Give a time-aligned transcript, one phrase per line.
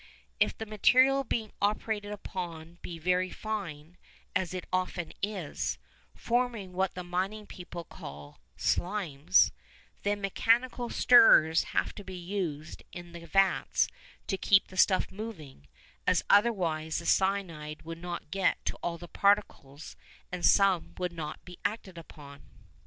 [0.39, 3.97] If the material being operated upon be very fine,
[4.35, 5.77] as it often is,
[6.15, 9.51] forming what the mining people call "slimes,"
[10.01, 13.87] then mechanical stirrers have to be used in the vats
[14.25, 15.67] to keep the stuff moving,
[16.07, 19.95] as otherwise the cyanide would not get to all the particles
[20.31, 22.41] and some would not be acted upon.